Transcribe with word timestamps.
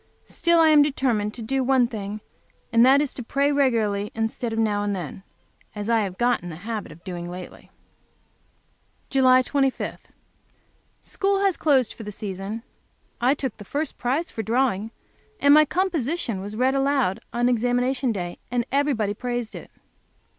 Still, 0.25 0.59
I 0.59 0.69
am 0.69 0.81
determined 0.81 1.31
to 1.35 1.43
do 1.43 1.63
one 1.63 1.85
thing, 1.85 2.21
and 2.73 2.83
that 2.83 3.01
is 3.03 3.13
to 3.13 3.21
pray, 3.23 3.51
regularly 3.51 4.09
instead 4.15 4.51
of 4.51 4.57
now 4.57 4.81
and 4.81 4.95
then, 4.95 5.21
as 5.75 5.91
I 5.91 5.99
have 5.99 6.17
got 6.17 6.41
the 6.41 6.55
habit 6.55 6.91
of 6.91 7.03
doing 7.03 7.29
lately. 7.29 7.69
July 9.11 9.43
25. 9.43 10.07
School 11.03 11.41
has 11.41 11.55
closed 11.55 11.93
for 11.93 12.01
the 12.01 12.11
season. 12.11 12.63
I 13.21 13.35
took 13.35 13.57
the 13.57 13.63
first 13.63 13.99
prize 13.99 14.31
for 14.31 14.41
drawing, 14.41 14.89
and 15.39 15.53
my 15.53 15.65
composition 15.65 16.41
was 16.41 16.55
read 16.57 16.73
aloud 16.73 17.19
on 17.31 17.47
examination 17.47 18.11
day, 18.11 18.39
and 18.49 18.65
everybody 18.71 19.13
praised 19.13 19.53
it. 19.53 19.69